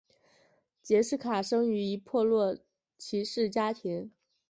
[0.81, 2.57] 杰式卡生于一破落
[2.97, 4.09] 骑士家庭。